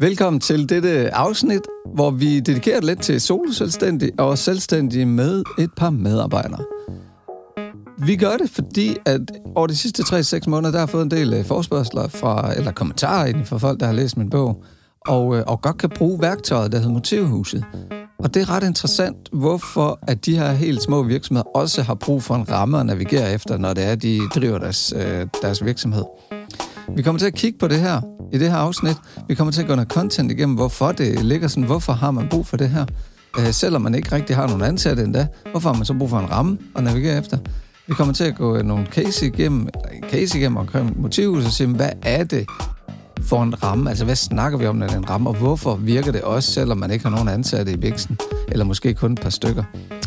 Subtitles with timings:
[0.00, 1.60] Velkommen til dette afsnit,
[1.94, 6.64] hvor vi dedikerer lidt til soloselvstændige og selvstændige med et par medarbejdere.
[8.06, 9.20] Vi gør det, fordi at
[9.54, 13.24] over de sidste 3-6 måneder, der har fået en del øh, forspørgseler fra, eller kommentarer
[13.24, 14.64] egentlig fra folk, der har læst min bog,
[15.06, 17.64] og, øh, og godt kan bruge værktøjet, der hedder Motivhuset.
[18.18, 22.22] Og det er ret interessant, hvorfor at de her helt små virksomheder også har brug
[22.22, 26.04] for en ramme at navigere efter, når det er, de driver deres, øh, deres virksomhed.
[26.96, 28.00] Vi kommer til at kigge på det her
[28.32, 28.96] i det her afsnit.
[29.28, 32.28] Vi kommer til at gå noget content igennem, hvorfor det ligger sådan, hvorfor har man
[32.28, 32.86] brug for det her.
[33.38, 36.18] Øh, selvom man ikke rigtig har nogen ansatte endda, hvorfor har man så brug for
[36.18, 37.38] en ramme at navigere efter?
[37.86, 41.46] Vi kommer til at gå øh, nogle case igennem, eller en case igennem omkring motivet,
[41.46, 42.46] og se, hvad er det
[43.20, 43.90] for en ramme?
[43.90, 46.52] Altså, hvad snakker vi om, når det er en ramme, og hvorfor virker det også,
[46.52, 48.18] selvom man ikke har nogen ansatte i væksten,
[48.48, 49.64] eller måske kun et par stykker?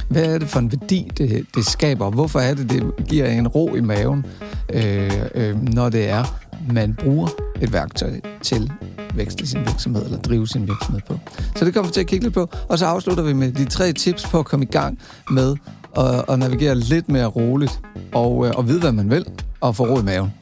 [0.10, 3.28] Hvad er det for en værdi, det, det skaber, og hvorfor er det, det giver
[3.28, 4.26] en ro i maven,
[4.74, 7.28] øh, øh, når det er, man bruger
[7.62, 8.72] et værktøj til
[9.16, 11.20] vækste sin virksomhed eller drive sin virksomhed på.
[11.56, 12.50] Så det kommer vi til at kigge lidt på.
[12.70, 15.56] Og så afslutter vi med de tre tips på at komme i gang med
[15.98, 17.80] at, at navigere lidt mere roligt
[18.14, 19.26] og, øh, og vide, hvad man vil,
[19.62, 20.34] og få ro i maven.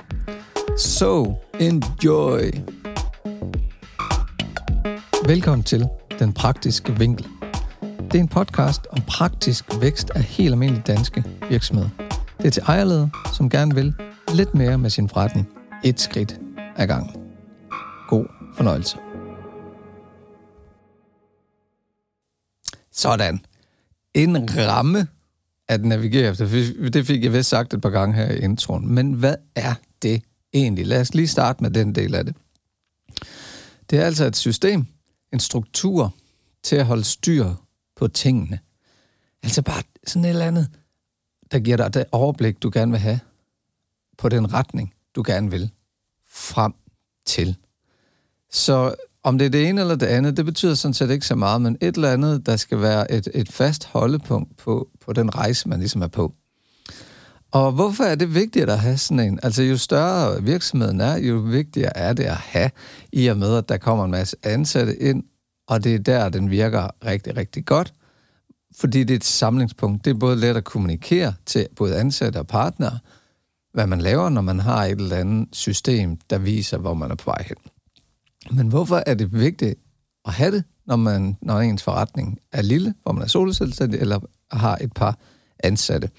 [0.78, 2.52] So, enjoy!
[5.25, 5.88] Velkommen til
[6.19, 7.28] Den Praktiske Vinkel.
[7.81, 11.89] Det er en podcast om praktisk vækst af helt almindelige danske virksomheder.
[12.38, 13.94] Det er til ejerleder, som gerne vil
[14.33, 15.61] lidt mere med sin forretning.
[15.84, 16.40] Et skridt
[16.76, 17.16] ad gangen.
[18.08, 18.98] God fornøjelse.
[22.92, 23.46] Sådan.
[24.14, 25.08] En ramme
[25.68, 26.46] at navigere efter.
[26.90, 28.94] Det fik jeg vist sagt et par gange her i introen.
[28.94, 30.88] Men hvad er det egentlig?
[30.88, 32.36] Lad os lige starte med den del af det.
[33.90, 34.86] Det er altså et system,
[35.34, 36.16] en struktur
[36.64, 37.54] til at holde styr
[37.96, 38.59] på tingene.
[39.44, 40.68] Altså bare sådan et eller andet,
[41.52, 43.20] der giver dig det overblik, du gerne vil have
[44.18, 45.72] på den retning, du gerne vil
[46.30, 46.73] frem
[47.26, 47.58] til.
[48.52, 51.36] Så om det er det ene eller det andet, det betyder sådan set ikke så
[51.36, 55.36] meget, men et eller andet, der skal være et, et fast holdepunkt på, på den
[55.36, 56.34] rejse, man ligesom er på.
[57.52, 59.40] Og hvorfor er det vigtigt at have sådan en?
[59.44, 62.72] Altså jo større virksomheden er, jo vigtigere er det at have,
[63.12, 65.24] i og med at der kommer en masse ansatte ind,
[65.68, 67.94] og det er der, den virker rigtig, rigtig godt,
[68.80, 70.06] fordi det er et samlingspunkt.
[70.06, 73.00] Det er både let at kommunikere til både ansatte og partnere,
[73.74, 77.16] hvad man laver, når man har et eller andet system, der viser, hvor man er
[77.16, 77.58] på vej hen.
[78.52, 79.80] Men hvorfor er det vigtigt
[80.26, 84.20] at have det, når, man, når ens forretning er lille, hvor man er solselvstændig eller
[84.52, 85.18] har et par
[85.64, 86.09] ansatte?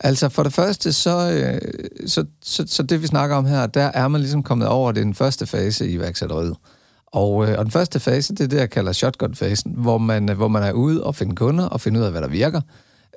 [0.00, 1.60] Altså for det første, så, øh,
[2.08, 5.14] så, så, så det vi snakker om her, der er man ligesom kommet over den
[5.14, 6.56] første fase i iværksætteriet.
[7.06, 10.36] Og, øh, og den første fase, det er det, jeg kalder shotgun-fasen, hvor man, øh,
[10.36, 12.60] hvor man er ude og finde kunder og finde ud af, hvad der virker.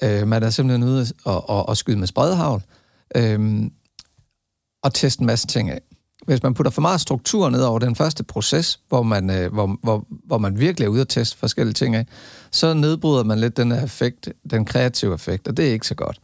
[0.04, 2.79] Øh, man er simpelthen ude og, og, og skyde med spredhavl øh,
[3.16, 3.72] øhm,
[4.84, 5.82] og teste en masse ting af
[6.30, 9.78] hvis man putter for meget struktur ned over den første proces, hvor man, øh, hvor,
[9.84, 12.06] hvor, hvor man virkelig er ude at teste forskellige ting af,
[12.52, 16.20] så nedbryder man lidt den effekt, den kreative effekt, og det er ikke så godt.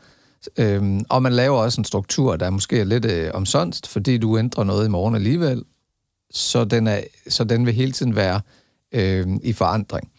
[0.58, 4.38] Øhm, og man laver også en struktur, der måske er lidt øh, omsonst, fordi du
[4.38, 5.64] ændrer noget i morgen alligevel,
[6.32, 8.42] så den, er, så den vil hele tiden være
[8.92, 10.12] øh, i forandring.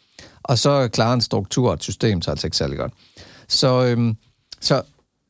[0.43, 2.93] Og så klarer en struktur og et system sig altså ikke særlig godt.
[3.49, 4.15] Så, øh,
[4.61, 4.83] så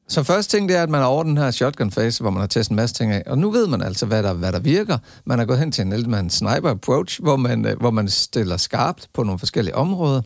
[0.09, 2.47] så første ting, det er, at man er over den her shotgun-fase, hvor man har
[2.47, 3.22] testet en masse ting af.
[3.27, 4.99] Og nu ved man altså, hvad der, hvad der virker.
[5.25, 8.56] Man er gået hen til en Eltman sniper approach, hvor man, øh, hvor man stiller
[8.56, 10.22] skarpt på nogle forskellige områder.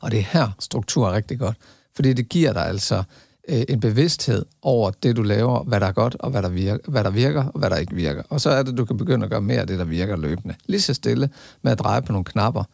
[0.00, 1.56] Og det er her, struktur er rigtig godt.
[1.96, 3.02] Fordi det giver dig altså
[3.48, 6.90] øh, en bevidsthed over det, du laver, hvad der er godt, og hvad der, virker,
[6.90, 8.22] hvad der virker, og hvad der ikke virker.
[8.28, 10.54] Og så er det, du kan begynde at gøre mere af det, der virker løbende.
[10.66, 11.30] Lige så stille
[11.62, 12.64] med at dreje på nogle knapper.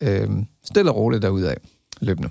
[0.00, 0.30] Øh,
[0.64, 1.56] stille og roligt derudad
[2.00, 2.30] løbende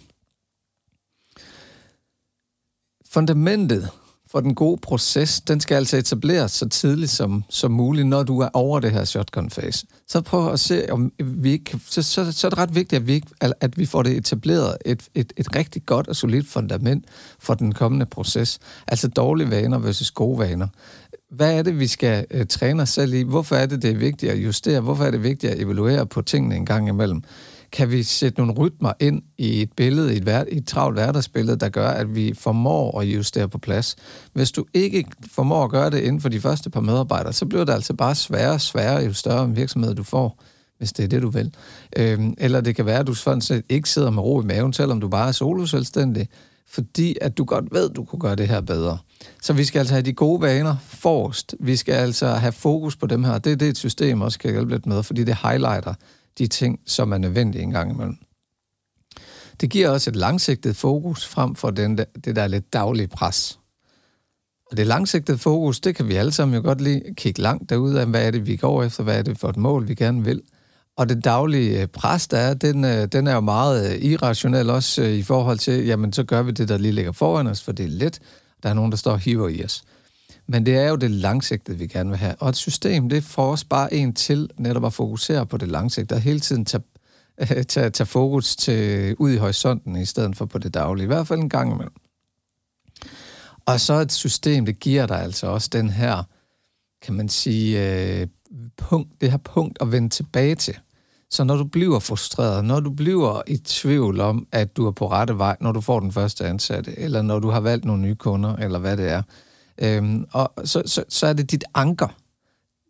[3.14, 3.90] fundamentet
[4.32, 8.40] for den gode proces, den skal altså etableres så tidligt som, som muligt, når du
[8.40, 9.86] er over det her shotgun phase.
[10.08, 13.08] Så prøv at se, om vi ikke, så, så, så er det ret vigtigt, at
[13.08, 17.06] vi, ikke, at vi får det etableret et, et, et rigtig godt og solidt fundament
[17.40, 18.60] for den kommende proces.
[18.88, 20.68] Altså dårlige vaner versus gode vaner.
[21.32, 23.22] Hvad er det, vi skal øh, træne os selv i?
[23.22, 24.82] Hvorfor er det, det er vigtigt at justere?
[24.82, 27.24] Hvorfor er det vigtigt at evaluere på tingene en gang imellem?
[27.74, 30.98] Kan vi sætte nogle rytmer ind i et billede, i et, vær- i et travlt
[30.98, 33.96] hverdagsbillede, der gør, at vi formår at justere på plads.
[34.34, 37.66] Hvis du ikke formår at gøre det inden for de første par medarbejdere, så bliver
[37.66, 40.44] det altså bare sværere og sværere, jo større en virksomhed du får,
[40.78, 41.56] hvis det er det, du vil.
[41.98, 44.74] Øhm, eller det kan være, at du sådan set ikke sidder med ro i maven,
[44.74, 46.28] selvom du bare er soloselvstændig,
[46.68, 48.98] fordi at du godt ved, at du kunne gøre det her bedre.
[49.42, 51.56] Så vi skal altså have de gode vaner forrest.
[51.60, 53.38] Vi skal altså have fokus på dem her.
[53.38, 55.94] Det er det, et system også kan hjælpe lidt med, fordi det highlighter
[56.38, 58.18] de ting, som er nødvendige en gang imellem.
[59.62, 63.60] Det giver også et langsigtet fokus frem for den, det der lidt daglige pres.
[64.72, 67.94] Og det langsigtede fokus, det kan vi alle sammen jo godt lige kigge langt derud
[67.94, 70.24] af, hvad er det, vi går efter, hvad er det for et mål, vi gerne
[70.24, 70.42] vil.
[70.98, 74.70] Og det daglige øh, pres, der er, den, øh, den er jo meget øh, irrationel
[74.70, 77.72] også i forhold til, jamen så gør vi det, der lige ligger foran os, for
[77.72, 78.20] det er let.
[78.64, 79.84] Der er nogen, der står og hiver i os.
[80.48, 82.36] Men det er jo det langsigtede, vi gerne vil have.
[82.40, 86.18] Og et system, det får os bare en til netop at fokusere på det langsigtede,
[86.18, 86.84] og hele tiden tage,
[87.64, 91.04] tage, tage fokus til, ud i horisonten, i stedet for på det daglige.
[91.04, 91.94] I hvert fald en gang imellem.
[93.66, 96.24] Og så et system, det giver dig altså også den her,
[97.02, 98.28] kan man sige, øh,
[98.78, 100.78] punkt, det her punkt at vende tilbage til.
[101.30, 105.12] Så når du bliver frustreret, når du bliver i tvivl om, at du er på
[105.12, 108.16] rette vej, når du får den første ansatte, eller når du har valgt nogle nye
[108.16, 109.22] kunder, eller hvad det er,
[109.78, 112.08] øhm, og så, så, så er det dit anker.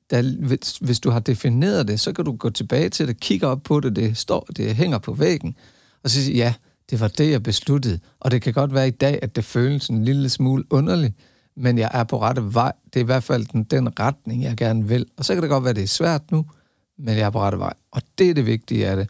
[0.10, 3.48] Der, hvis, hvis du har defineret det, så kan du gå tilbage til det, kigge
[3.48, 5.56] op på det, det står, det hænger på væggen,
[6.04, 6.54] og så sige, ja,
[6.90, 8.00] det var det, jeg besluttede.
[8.20, 11.14] Og det kan godt være i dag, at det føles en lille smule underligt,
[11.58, 12.72] men jeg er på rette vej.
[12.86, 15.06] Det er i hvert fald den, den retning, jeg gerne vil.
[15.18, 16.46] Og så kan det godt være, at det er svært nu,
[16.98, 17.74] men jeg er på rette vej.
[17.92, 19.10] Og det er det vigtige af det.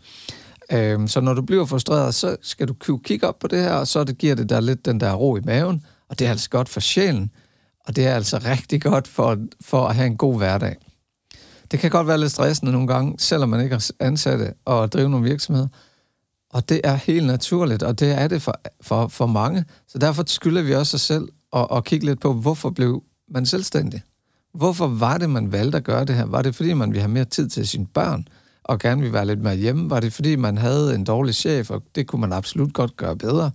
[0.71, 3.87] Øhm, så når du bliver frustreret, så skal du kigge op på det her, og
[3.87, 6.49] så det giver det dig lidt den der ro i maven, og det er altså
[6.49, 7.31] godt for sjælen,
[7.87, 10.75] og det er altså rigtig godt for, for at have en god hverdag.
[11.71, 15.09] Det kan godt være lidt stressende nogle gange, selvom man ikke er ansatte og drive
[15.09, 15.67] nogle virksomheder,
[16.49, 19.65] og det er helt naturligt, og det er det for, for, for mange.
[19.87, 23.45] Så derfor skylder vi også os selv at, at kigge lidt på, hvorfor blev man
[23.45, 24.01] selvstændig?
[24.53, 26.25] Hvorfor var det, man valgte at gøre det her?
[26.25, 28.27] Var det, fordi man ville have mere tid til sine børn,
[28.63, 29.89] og gerne ville være lidt mere hjemme?
[29.89, 33.15] Var det, fordi man havde en dårlig chef, og det kunne man absolut godt gøre
[33.15, 33.51] bedre?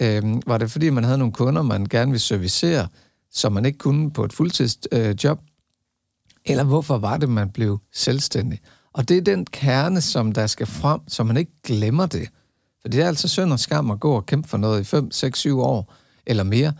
[0.00, 2.88] Øhm, var det, fordi man havde nogle kunder, man gerne ville servicere,
[3.32, 5.38] som man ikke kunne på et fuldtidsjob?
[5.38, 5.44] Øh,
[6.44, 8.60] Eller hvorfor var det, man blev selvstændig?
[8.92, 12.28] Og det er den kerne, som der skal frem, så man ikke glemmer det.
[12.82, 15.10] For det er altså synd og skam at gå og kæmpe for noget i 5,
[15.10, 15.94] 6, 7 år
[16.26, 16.72] eller mere,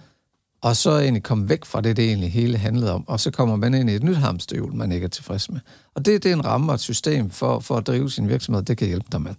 [0.62, 3.56] og så egentlig komme væk fra det, det egentlig hele handlede om, og så kommer
[3.56, 5.60] man ind i et nyt hamsterhjul, man ikke er tilfreds med.
[5.94, 8.62] Og det, det er en ramme og et system for, for at drive sin virksomhed,
[8.62, 9.34] det kan hjælpe dig med.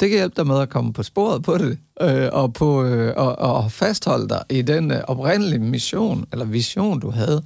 [0.00, 3.14] Det kan hjælpe dig med at komme på sporet på det, øh, og, på, øh,
[3.16, 7.42] og, og fastholde dig i den øh, oprindelige mission, eller vision, du havde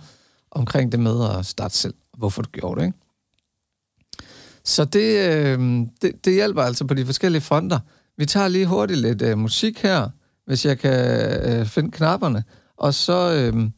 [0.50, 2.98] omkring det med at starte selv, hvorfor du gjorde det, ikke?
[4.64, 5.58] Så det, øh,
[6.02, 7.78] det, det hjælper altså på de forskellige fronter.
[8.18, 10.08] Vi tager lige hurtigt lidt øh, musik her,
[10.46, 11.00] hvis jeg kan
[11.50, 12.44] øh, finde knapperne.
[12.76, 13.70] Og så, øh,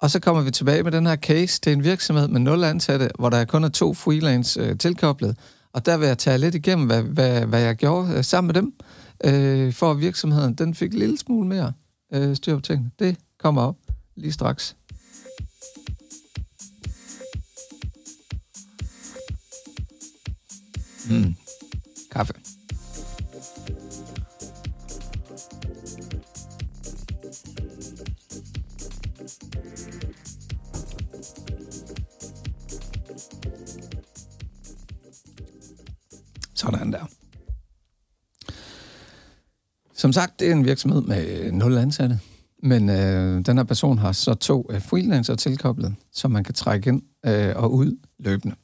[0.00, 1.60] og så kommer vi tilbage med den her case.
[1.64, 5.36] Det er en virksomhed med nul ansatte, hvor der kun er to freelance øh, tilkoblet.
[5.74, 8.62] Og der vil jeg tage lidt igennem, hvad, hvad, hvad jeg gjorde øh, sammen med
[8.62, 8.74] dem,
[9.24, 11.72] øh, for at virksomheden den fik en lille smule mere
[12.12, 12.90] øh, styr på tingene.
[12.98, 13.76] Det kommer op
[14.16, 14.76] lige straks.
[21.10, 21.34] Mm.
[22.10, 22.34] Kaffe.
[36.64, 37.06] Sådan der.
[39.94, 42.20] Som sagt, det er en virksomhed med nul ansatte,
[42.62, 46.88] men øh, den her person har så to øh, freelancer tilkoblet, som man kan trække
[46.88, 48.56] ind øh, og ud løbende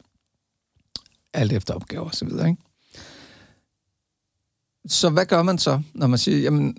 [1.33, 2.63] alt efter opgaver og så videre, ikke?
[4.87, 6.77] Så hvad gør man så, når man siger, jamen,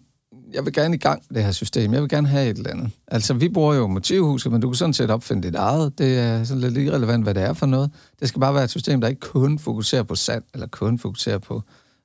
[0.53, 2.69] jeg vil gerne i gang med det her system, jeg vil gerne have et eller
[2.71, 2.91] andet.
[3.07, 5.97] Altså, vi bruger jo motivhuset, men du kan sådan set opfinde dit eget.
[5.97, 7.91] Det er sådan lidt irrelevant, hvad det er for noget.
[8.19, 11.37] Det skal bare være et system, der ikke kun fokuserer på sand, eller kun fokuserer
[11.37, 11.61] på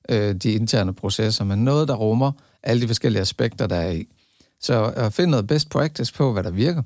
[0.09, 2.33] øh, de interne processer, men noget, der rummer
[2.63, 4.09] alle de forskellige aspekter, der er i.
[4.61, 6.83] Så at finde noget best practice på, hvad der virker.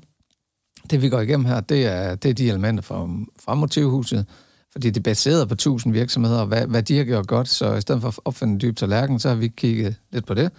[0.89, 3.07] Det, vi går igennem her, det er, det er de elementer fra,
[3.39, 4.25] fra motivhuset,
[4.71, 7.73] fordi det er baseret på tusind virksomheder, og hvad, hvad de har gjort godt, så
[7.75, 10.51] i stedet for at opfinde en dyb tallerken, så har vi kigget lidt på det.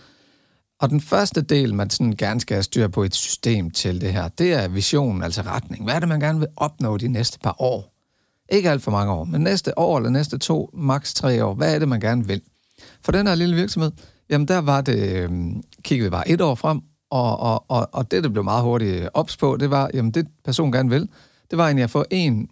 [0.83, 4.13] Og den første del, man sådan gerne skal have styr på et system til det
[4.13, 5.85] her, det er visionen, altså retning.
[5.85, 7.95] Hvad er det, man gerne vil opnå de næste par år?
[8.53, 11.55] Ikke alt for mange år, men næste år eller næste to, maks tre år.
[11.55, 12.43] Hvad er det, man gerne vil?
[13.03, 13.91] For den her lille virksomhed,
[14.31, 15.31] jamen der var det, øh,
[15.83, 19.03] kiggede vi bare et år frem, og, og, og, og det, der blev meget hurtigt
[19.03, 21.09] øh, ops på, det var, jamen det person gerne vil,
[21.51, 22.49] det var egentlig at få en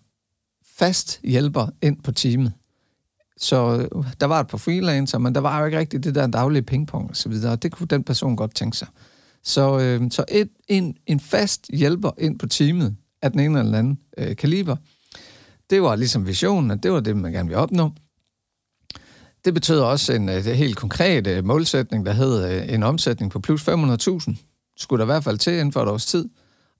[0.76, 2.52] fast hjælper ind på teamet.
[3.40, 6.26] Så uh, der var et par freelancer, men der var jo ikke rigtig det der
[6.26, 8.88] daglige pingpong og så videre, og det kunne den person godt tænke sig.
[9.42, 13.78] Så, øh, så et, en, en fast hjælper ind på teamet af den ene eller
[13.78, 14.76] anden øh, kaliber,
[15.70, 17.92] det var ligesom visionen, at det var det, man gerne ville opnå.
[19.44, 23.40] Det betød også en, øh, helt konkret øh, målsætning, der hed øh, en omsætning på
[23.40, 24.34] plus 500.000.
[24.76, 26.28] Skulle der i hvert fald til inden for et års tid.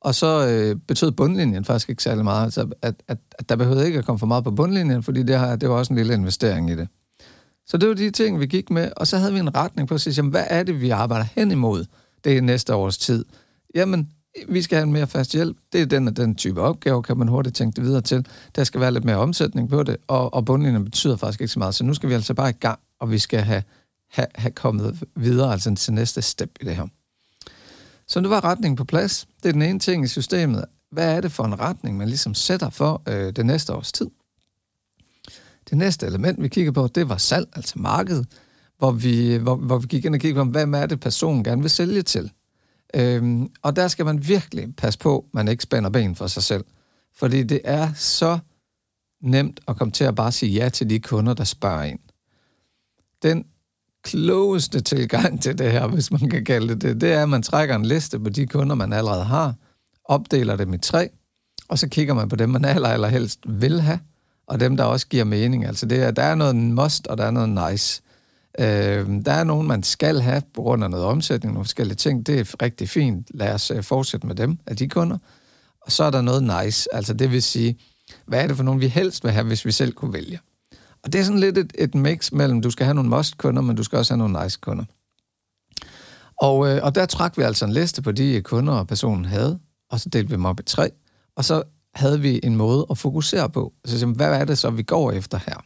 [0.01, 2.45] Og så øh, betød bundlinjen faktisk ikke særlig meget.
[2.45, 5.41] Altså, at, at, at der behøvede ikke at komme for meget på bundlinjen, fordi det,
[5.41, 6.89] her, det var også en lille investering i det.
[7.67, 9.95] Så det var de ting, vi gik med, og så havde vi en retning på
[9.95, 11.85] at sige, jamen, hvad er det, vi arbejder hen imod
[12.25, 13.25] det næste års tid?
[13.75, 14.11] Jamen,
[14.49, 15.57] vi skal have en mere fast hjælp.
[15.73, 18.27] Det er den og den type opgave, kan man hurtigt tænke det videre til.
[18.57, 21.59] Der skal være lidt mere omsætning på det, og, og bundlinjen betyder faktisk ikke så
[21.59, 21.75] meget.
[21.75, 23.63] Så nu skal vi altså bare i gang, og vi skal have,
[24.11, 26.87] have, have kommet videre, altså til næste step i det her.
[28.11, 29.29] Så nu var retningen på plads.
[29.43, 30.65] Det er den ene ting i systemet.
[30.93, 34.11] Hvad er det for en retning, man ligesom sætter for øh, det næste års tid?
[35.71, 38.27] Det næste element, vi kigger på, det var salg, altså markedet,
[38.79, 41.63] hvor vi, hvor, hvor vi gik ind og kiggede på, hvad er det, personen gerne
[41.63, 42.33] vil sælge til.
[42.95, 46.43] Øhm, og der skal man virkelig passe på, at man ikke spænder ben for sig
[46.43, 46.65] selv.
[47.15, 48.39] Fordi det er så
[49.23, 51.99] nemt at komme til at bare sige ja til de kunder, der spørger ind.
[53.23, 53.45] Den
[54.05, 57.43] klogeste tilgang til det her, hvis man kan kalde det det, det er, at man
[57.43, 59.55] trækker en liste på de kunder, man allerede har,
[60.05, 61.09] opdeler dem i tre,
[61.69, 64.01] og så kigger man på dem, man aller, aller helst vil have,
[64.47, 65.67] og dem, der også giver mening.
[65.67, 68.03] Altså, det er, der er noget must, og der er noget nice.
[68.59, 72.27] Øh, der er nogen, man skal have på grund af noget omsætning, nogle forskellige ting.
[72.27, 73.27] Det er rigtig fint.
[73.35, 75.19] Lad os øh, fortsætte med dem, af de kunder.
[75.83, 76.95] Og så er der noget nice.
[76.95, 77.79] Altså, det vil sige,
[78.27, 80.39] hvad er det for nogen, vi helst vil have, hvis vi selv kunne vælge?
[81.05, 83.77] Og det er sådan lidt et, et mix mellem, du skal have nogle must-kunder, men
[83.77, 84.85] du skal også have nogle nice-kunder.
[86.41, 89.59] Og, øh, og der trak vi altså en liste på de øh, kunder, personen havde,
[89.91, 90.91] og så delte vi dem op i tre,
[91.37, 91.63] og så
[91.95, 93.73] havde vi en måde at fokusere på.
[93.85, 95.65] Så hvad er det så, vi går efter her?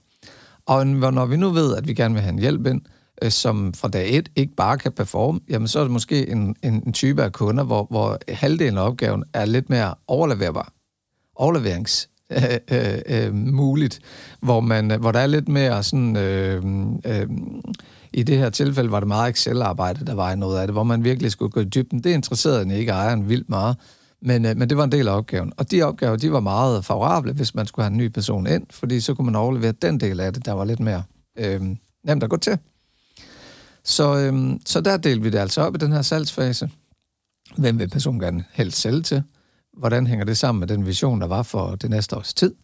[0.66, 2.82] Og når vi nu ved, at vi gerne vil have en hjælp ind,
[3.22, 6.56] øh, som fra dag et ikke bare kan performe, jamen så er det måske en,
[6.62, 10.72] en, en type af kunder, hvor, hvor halvdelen af opgaven er lidt mere overleverbar.
[11.36, 14.00] Overleverings øh, øh, øh, muligt,
[14.40, 16.16] hvor, man, hvor der er lidt mere sådan...
[16.16, 16.62] Øh,
[17.06, 17.26] øh,
[18.16, 20.82] i det her tilfælde var det meget Excel-arbejde, der var i noget af det, hvor
[20.82, 22.04] man virkelig skulle gå i dybden.
[22.04, 23.76] Det interesserede ikke ejeren vildt meget.
[24.22, 25.52] Men, øh, men det var en del af opgaven.
[25.56, 28.66] Og de opgaver, de var meget favorable, hvis man skulle have en ny person ind,
[28.70, 31.02] fordi så kunne man overlevere den del af det, der var lidt mere
[31.38, 31.60] øh,
[32.04, 32.58] nemt at gå til.
[33.84, 36.70] Så, øh, så der delte vi det altså op i den her salgsfase.
[37.56, 39.22] Hvem vil personen gerne helst sælge til?
[39.76, 42.54] Hvordan hænger det sammen med den vision, der var for det næste års tid?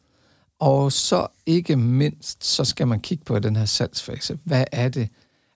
[0.58, 4.38] Og så ikke mindst, så skal man kigge på den her salgsfase.
[4.44, 5.08] Hvad er det?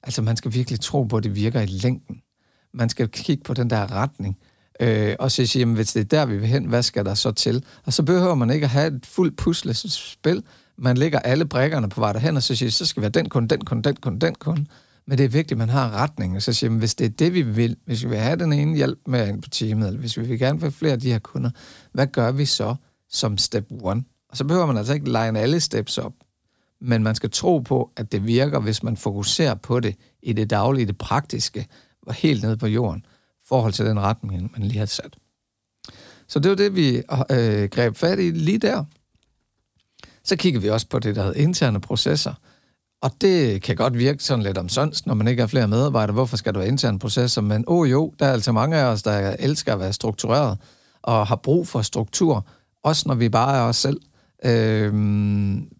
[0.02, 2.22] Altså man skal virkelig tro på, at det virker i længden.
[2.74, 4.38] Man skal kigge på den der retning
[4.80, 7.14] øh, og så sige, jamen, hvis det er der, vi vil hen, hvad skal der
[7.14, 7.64] så til?
[7.84, 10.42] Og så behøver man ikke at have et fuldt puslespil.
[10.78, 13.48] Man lægger alle brækkerne på vej derhen, og så siger, så skal være den kunde,
[13.48, 14.66] den kunde, den kunde, den kunde.
[15.06, 16.42] Men det er vigtigt, at man har retning.
[16.42, 18.76] Så siger man, hvis det er det, vi vil, hvis vi vil have den ene
[18.76, 21.18] hjælp med ind på teamet, eller hvis vi vil gerne have flere af de her
[21.18, 21.50] kunder,
[21.92, 22.74] hvad gør vi så
[23.08, 24.04] som step one?
[24.28, 26.12] Og så behøver man altså ikke line alle steps op.
[26.80, 30.50] Men man skal tro på, at det virker, hvis man fokuserer på det i det
[30.50, 31.66] daglige, det praktiske,
[32.06, 33.06] og helt nede på jorden
[33.40, 35.16] i forhold til den retning, man lige har sat.
[36.28, 36.96] Så det var det, vi
[37.30, 38.84] øh, greb fat i lige der.
[40.24, 42.34] Så kigger vi også på det, der hedder interne processer.
[43.04, 46.14] Og det kan godt virke sådan lidt omsonst, når man ikke har flere medarbejdere.
[46.14, 47.40] Hvorfor skal der være interne processer?
[47.40, 50.58] Men åh oh jo, der er altså mange af os, der elsker at være struktureret
[51.02, 52.46] og har brug for struktur,
[52.82, 54.00] også når vi bare er os selv,
[54.44, 54.92] øh,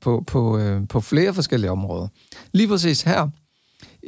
[0.01, 2.09] på, på, øh, på flere forskellige områder.
[2.53, 3.29] Lige præcis her,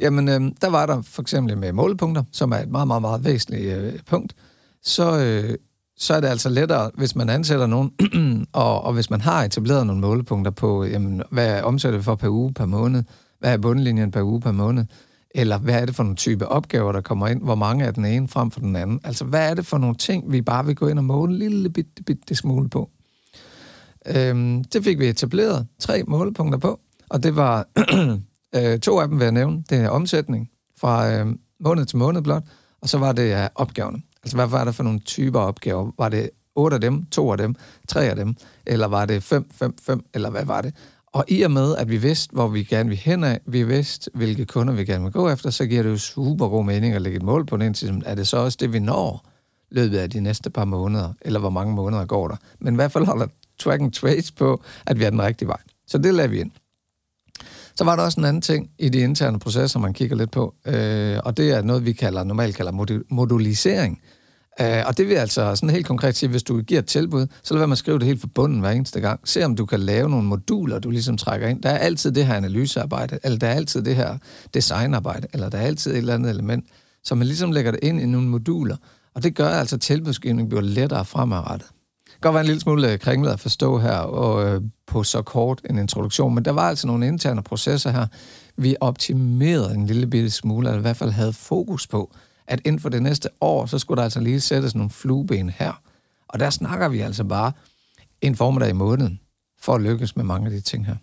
[0.01, 3.25] Jamen, øh, der var der for eksempel med målepunkter, som er et meget, meget, meget
[3.25, 4.35] væsentligt øh, punkt.
[4.83, 5.55] Så, øh,
[5.97, 7.91] så er det altså lettere, hvis man ansætter nogen,
[8.53, 12.29] og, og hvis man har etableret nogle målepunkter på, jamen, hvad er vi for per
[12.29, 13.03] uge, per måned,
[13.39, 14.85] hvad er bundlinjen per uge, per måned,
[15.35, 18.05] eller hvad er det for nogle type opgaver, der kommer ind, hvor mange er den
[18.05, 18.99] ene frem for den anden.
[19.03, 21.39] Altså, hvad er det for nogle ting, vi bare vil gå ind og måle en
[21.39, 22.89] lille bitte, bitte smule på.
[24.05, 27.67] Øhm, det fik vi etableret tre målepunkter på, og det var
[28.55, 29.63] Øh, to af dem vil jeg nævne.
[29.69, 31.25] Det er omsætning fra øh,
[31.59, 32.43] måned til måned blot,
[32.81, 34.01] og så var det ja, opgaverne.
[34.27, 35.91] Altså, hvad var der for nogle typer opgaver?
[35.97, 37.55] Var det otte af dem, to af dem,
[37.87, 40.75] tre af dem, eller var det fem, fem, fem, eller hvad var det?
[41.13, 44.11] Og i og med, at vi vidste, hvor vi gerne vil hen af, vi vidste,
[44.13, 47.01] hvilke kunder vi gerne vil gå efter, så giver det jo super god mening at
[47.01, 49.25] lægge et mål på den til, er det så også det, vi når
[49.71, 52.35] løbet af de næste par måneder, eller hvor mange måneder går der.
[52.59, 53.27] Men i hvert fald holder
[53.59, 55.61] track and trace på, at vi er den rigtige vej.
[55.87, 56.51] Så det lader vi ind.
[57.75, 60.55] Så var der også en anden ting i de interne processer, man kigger lidt på,
[60.65, 64.01] øh, og det er noget, vi kalder, normalt kalder modulisering.
[64.61, 67.53] Øh, og det vil altså sådan helt konkret sige, hvis du giver et tilbud, så
[67.53, 69.19] lad være med at skrive det helt fra bunden hver eneste gang.
[69.23, 71.61] Se om du kan lave nogle moduler, du ligesom trækker ind.
[71.63, 74.17] Der er altid det her analysearbejde, eller der er altid det her
[74.53, 76.65] designarbejde, eller der er altid et eller andet element,
[77.03, 78.75] så man ligesom lægger det ind i nogle moduler.
[79.15, 81.67] Og det gør altså, at tilbudsgivningen bliver lettere fremadrettet
[82.21, 85.21] kan godt være en lille smule øh, kringlet at forstå her og, øh, på så
[85.21, 88.07] kort en introduktion, men der var altså nogle interne processer her,
[88.57, 92.15] vi optimerede en lille bitte smule, eller i hvert fald havde fokus på,
[92.47, 95.81] at inden for det næste år, så skulle der altså lige sættes nogle flueben her.
[96.27, 97.51] Og der snakker vi altså bare
[98.21, 99.19] en formiddag i måneden,
[99.59, 100.95] for at lykkes med mange af de ting her.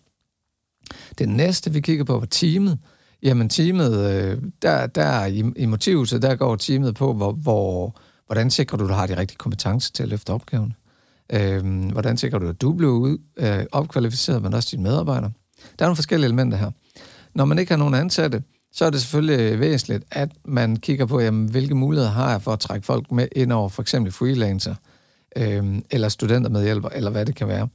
[1.19, 2.79] Det næste, vi kigger på, var teamet.
[3.23, 7.97] Jamen teamet, øh, der, der i, i så der går teamet på, hvor, hvor,
[8.27, 10.75] Hvordan sikrer du, at du har de rigtige kompetencer til at løfte opgaven?
[11.33, 15.33] Øh, hvordan sikrer du, at du bliver ud, øh, opkvalificeret, men også dine medarbejdere?
[15.79, 16.71] Der er nogle forskellige elementer her.
[17.35, 18.43] Når man ikke har nogen ansatte,
[18.75, 22.43] så er det selvfølgelig øh, væsentligt, at man kigger på, jamen, hvilke muligheder har jeg
[22.43, 24.75] for at trække folk med ind over for eksempel freelancer,
[25.37, 27.69] øh, eller studenter med eller hvad det kan være.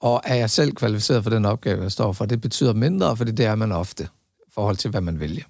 [0.00, 2.26] Og er jeg selv kvalificeret for den opgave, jeg står for?
[2.26, 4.08] Det betyder mindre, fordi det er man ofte,
[4.46, 5.44] i forhold til, hvad man vælger.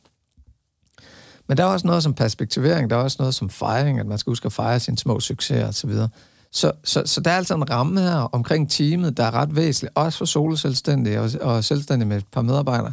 [1.49, 4.18] Men der er også noget som perspektivering, der er også noget som fejring, at man
[4.18, 5.90] skal huske at fejre sine små succeser osv.
[6.52, 9.90] Så, så, så der er altså en ramme her omkring teamet, der er ret væsentlig,
[9.95, 12.92] også for soloselvstændige og, og selvstændige med et par medarbejdere.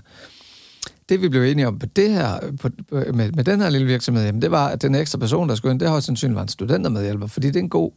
[1.10, 4.26] Det vi blev enige om på det her, på, med, med den her lille virksomhed,
[4.26, 6.50] jamen, det var, at den ekstra person, der skulle ind, det har sandsynligt været en
[6.50, 7.92] studentermedhjælper, fordi det er en god,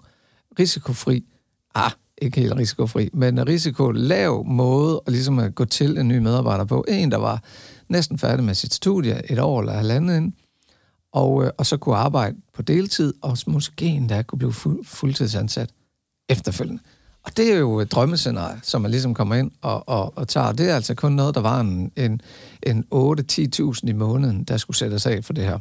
[0.59, 1.25] risikofri,
[1.75, 1.91] ah,
[2.23, 6.65] ikke helt risikofri, men en risikolav måde at, ligesom at gå til en ny medarbejder
[6.65, 6.85] på.
[6.89, 7.43] En, der var
[7.89, 10.33] næsten færdig med sit studie et år eller halvandet ind,
[11.13, 15.71] og, øh, og så kunne arbejde på deltid, og måske endda kunne blive fu- fuldtidsansat
[16.29, 16.83] efterfølgende.
[17.26, 20.52] Og det er jo et drømmescenarie, som man ligesom kommer ind og, og, og tager.
[20.52, 22.21] Det er altså kun noget, der var en, en,
[22.62, 25.59] en 8-10.000 i måneden, der skulle sættes af for det her.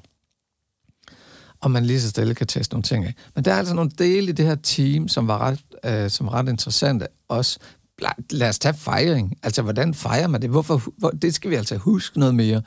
[1.62, 3.14] Og man lige så stille kan teste nogle ting af.
[3.36, 6.26] Men der er altså nogle dele i det her team, som var ret, øh, som
[6.26, 7.08] var ret interessante.
[7.28, 7.60] Også,
[8.32, 9.38] lad os tage fejring.
[9.44, 10.50] Altså, hvordan fejrer man det?
[10.50, 12.62] Hvorfor, hvor, det skal vi altså huske noget mere.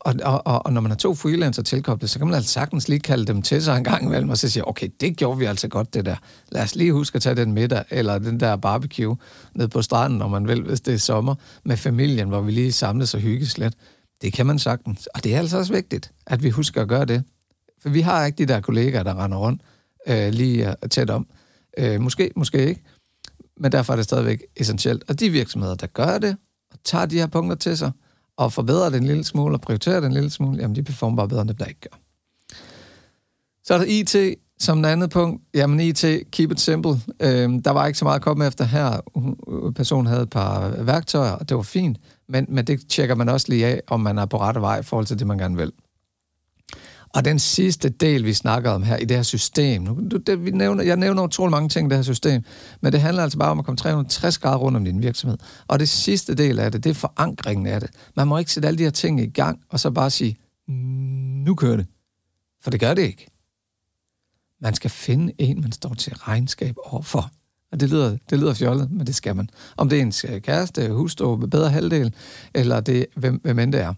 [0.00, 2.88] Og, og, og, og når man har to freelancer tilkoblet, så kan man altså sagtens
[2.88, 5.44] lige kalde dem til sig en gang imellem, og så sige, okay, det gjorde vi
[5.44, 6.16] altså godt, det der.
[6.48, 9.16] Lad os lige huske at tage den middag, eller den der barbecue
[9.54, 12.72] ned på stranden, når man vil, hvis det er sommer, med familien, hvor vi lige
[12.72, 13.74] samles og hygges lidt.
[14.22, 15.06] Det kan man sagtens.
[15.06, 17.24] Og det er altså også vigtigt, at vi husker at gøre det.
[17.82, 19.62] For vi har ikke de der kollegaer, der render rundt
[20.06, 21.26] øh, lige øh, tæt om.
[21.78, 22.82] Øh, måske, måske ikke.
[23.56, 25.04] Men derfor er det stadigvæk essentielt.
[25.08, 26.36] Og de virksomheder, der gør det,
[26.72, 27.90] og tager de her punkter til sig,
[28.40, 31.16] og forbedrer den en lille smule og prioriterer den en lille smule, jamen de performer
[31.16, 31.98] bare bedre, end dem, der ikke gør.
[33.64, 35.42] Så er der IT som en andet punkt.
[35.54, 37.00] Jamen IT, keep it simple.
[37.20, 39.00] Øhm, der var ikke så meget at komme efter her.
[39.76, 41.98] Personen havde et par værktøjer, og det var fint.
[42.28, 44.82] Men, men det tjekker man også lige af, om man er på rette vej i
[44.82, 45.72] forhold til det, man gerne vil.
[47.14, 50.50] Og den sidste del, vi snakker om her i det her system, nu, det, vi
[50.50, 52.44] nævner, jeg nævner utrolig mange ting i det her system,
[52.80, 55.38] men det handler altså bare om at komme 360 grader rundt om din virksomhed.
[55.68, 57.90] Og det sidste del af det, det er forankringen af det.
[58.16, 60.36] Man må ikke sætte alle de her ting i gang, og så bare sige,
[61.44, 61.86] nu kører det.
[62.62, 63.26] For det gør det ikke.
[64.60, 67.30] Man skal finde en, man står til regnskab overfor.
[67.72, 69.50] Og det lyder, det lyder fjollet, men det skal man.
[69.76, 72.14] Om det er en kæreste, hustru, bedre halvdel,
[72.54, 73.94] eller det, hvem, hvem end det er.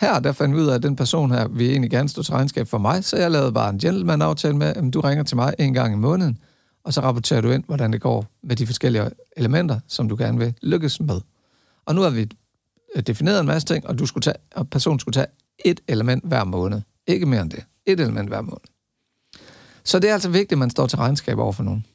[0.00, 2.34] Her, der fandt vi ud af, at den person her vil egentlig gerne stå til
[2.34, 5.54] regnskab for mig, så jeg lavede bare en gentleman-aftale med, at du ringer til mig
[5.58, 6.38] en gang i måneden,
[6.84, 10.38] og så rapporterer du ind, hvordan det går med de forskellige elementer, som du gerne
[10.38, 11.20] vil lykkes med.
[11.86, 12.28] Og nu har vi
[12.94, 15.26] øh, defineret en masse ting, og, du skulle tage, og personen skulle tage
[15.64, 16.80] et element hver måned.
[17.06, 17.64] Ikke mere end det.
[17.86, 18.60] Et element hver måned.
[19.84, 21.86] Så det er altså vigtigt, at man står til regnskab over for nogen.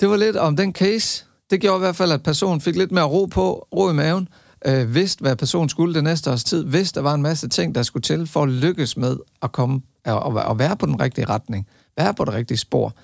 [0.00, 1.24] Det var lidt om den case.
[1.50, 4.28] Det gjorde i hvert fald, at personen fik lidt mere ro på, ro i maven,
[4.66, 7.74] øh, vidste, hvad personen skulle det næste års tid, vidste, der var en masse ting,
[7.74, 11.24] der skulle til for at lykkes med at komme og, og være på den rigtige
[11.24, 12.94] retning, være på det rigtige spor.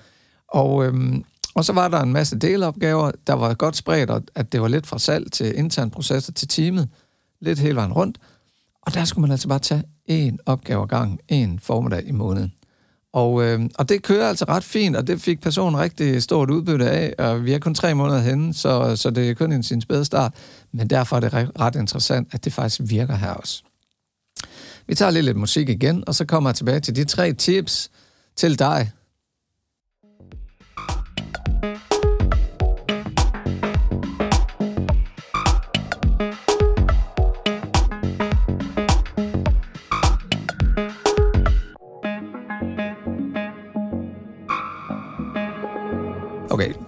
[0.47, 1.23] Og, øhm,
[1.55, 4.67] og så var der en masse delopgaver, der var godt spredt, og at det var
[4.67, 6.89] lidt fra salg til intern processer til teamet,
[7.41, 8.17] lidt hele vejen rundt.
[8.81, 12.53] Og der skulle man altså bare tage én opgave ad gangen, en formiddag i måneden.
[13.13, 16.89] Og, øh, og det kører altså ret fint, og det fik personen rigtig stort udbytte
[16.89, 19.81] af, og vi er kun tre måneder henne, så, så det er kun en sin
[19.81, 20.33] spæde start.
[20.71, 23.63] Men derfor er det ret interessant, at det faktisk virker her også.
[24.87, 27.91] Vi tager lige lidt musik igen, og så kommer jeg tilbage til de tre tips
[28.35, 28.91] til dig,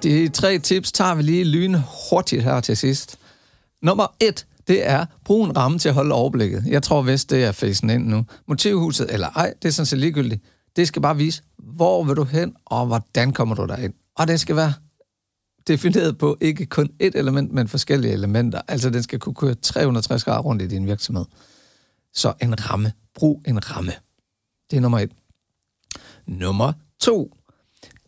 [0.04, 1.76] de tre tips tager vi lige lyn
[2.10, 3.20] hurtigt her til sidst.
[3.82, 6.64] Nummer et, det er, brug en ramme til at holde overblikket.
[6.68, 8.26] Jeg tror vist, det er facen ind nu.
[8.48, 10.44] Motivhuset eller ej, det er sådan set ligegyldigt.
[10.76, 13.94] Det skal bare vise, hvor vil du hen, og hvordan kommer du derind.
[14.18, 14.74] Og det skal være
[15.68, 18.62] defineret på ikke kun et element, men forskellige elementer.
[18.68, 21.26] Altså, den skal kunne køre 360 grader rundt i din virksomhed.
[22.14, 22.92] Så en ramme.
[23.16, 23.92] Brug en ramme.
[24.72, 25.12] Det er nummer et.
[26.28, 27.34] Nummer to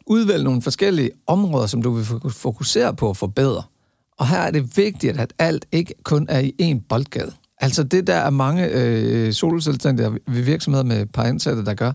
[0.05, 3.63] udvælge nogle forskellige områder, som du vil fokusere på at forbedre.
[4.17, 7.31] Og her er det vigtigt, at alt ikke kun er i én boldgade.
[7.57, 11.91] Altså det, der er mange øh, solselvstændige ved virksomheder med par ansatte, der gør,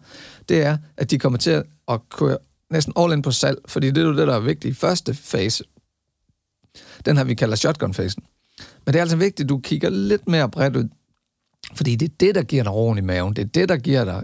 [0.49, 2.39] det er, at de kommer til at køre
[2.71, 5.15] næsten all in på salg, fordi det er jo det, der er vigtigt i første
[5.15, 5.65] fase.
[7.05, 8.23] Den her, vi kalder shotgun-fasen.
[8.59, 10.89] Men det er altså vigtigt, at du kigger lidt mere bredt ud.
[11.75, 13.37] Fordi det er det, der giver dig roen i maven.
[13.37, 14.23] Det er det, der giver dig,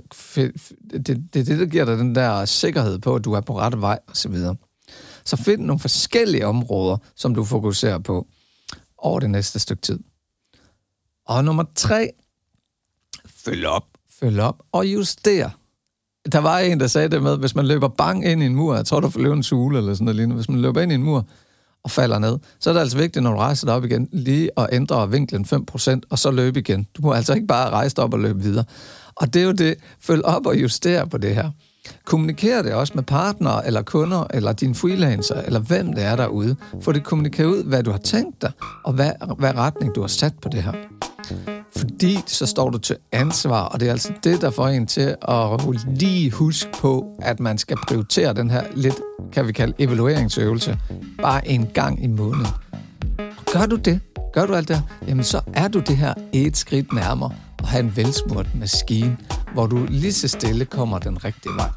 [0.90, 3.80] det, det, det, der giver dig den der sikkerhed på, at du er på rette
[3.80, 4.36] vej osv.
[4.36, 4.54] Så,
[5.24, 8.26] så find nogle forskellige områder, som du fokuserer på
[8.98, 9.98] over det næste stykke tid.
[11.26, 12.10] Og nummer tre,
[13.26, 13.86] følg op,
[14.20, 15.50] følg op og juster.
[16.32, 18.74] Der var en, der sagde det med, hvis man løber bang ind i en mur,
[18.74, 20.92] jeg tror, du får løbe en sule eller sådan noget lignende, hvis man løber ind
[20.92, 21.26] i en mur
[21.84, 24.50] og falder ned, så er det altså vigtigt, når du rejser dig op igen, lige
[24.56, 26.86] at ændre vinklen 5%, og så løbe igen.
[26.96, 28.64] Du må altså ikke bare rejse dig op og løbe videre.
[29.14, 31.50] Og det er jo det, følg op og justere på det her.
[32.04, 36.56] Kommuniker det også med partnere, eller kunder, eller din freelancer, eller hvem det er derude.
[36.80, 38.52] Få det kommunikeret ud, hvad du har tænkt dig,
[38.84, 40.72] og hvad, hvad retning du har sat på det her.
[41.76, 45.16] Fordi så står du til ansvar, og det er altså det, der får en til
[45.28, 49.00] at lige huske på, at man skal prioritere den her lidt,
[49.32, 50.78] kan vi kalde, evalueringsøvelse,
[51.22, 52.46] bare en gang i måneden.
[53.52, 54.00] Gør du det,
[54.32, 57.30] gør du alt det jamen så er du det her et skridt nærmere
[57.64, 59.16] og have en velsmurt maskine,
[59.54, 61.68] hvor du lige så stille kommer den rigtige vej.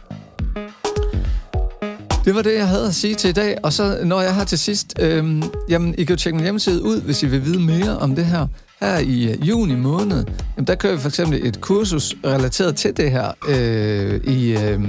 [2.25, 3.57] Det var det, jeg havde at sige til i dag.
[3.63, 6.83] Og så når jeg har til sidst, øhm, jamen, I kan jo tjekke min hjemmeside
[6.83, 8.47] ud, hvis I vil vide mere om det her.
[8.79, 10.25] Her i øh, juni måned,
[10.57, 14.81] jamen, der kører vi for eksempel et kursus relateret til det her, øh, i, øh,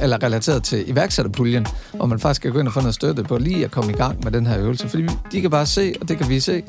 [0.00, 3.38] eller relateret til iværksætterpuljen, hvor man faktisk kan gå ind og få noget støtte på
[3.38, 4.88] lige at komme i gang med den her øvelse.
[4.88, 6.62] Fordi de kan bare se, og det kan vi se,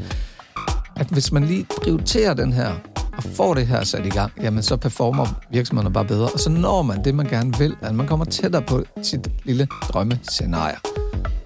[0.96, 2.72] at hvis man lige prioriterer den her
[3.18, 6.50] og får det her sat i gang, jamen så performer virksomhederne bare bedre, og så
[6.50, 10.76] når man det, man gerne vil, at man kommer tættere på sit lille drømmescenarie.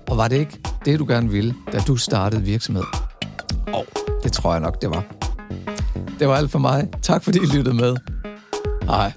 [0.09, 2.83] Og var det ikke det, du gerne ville, da du startede virksomhed?
[3.73, 3.85] Og
[4.23, 5.03] det tror jeg nok, det var.
[6.19, 6.87] Det var alt for mig.
[7.01, 7.95] Tak fordi I lyttede med.
[8.83, 9.11] Hej.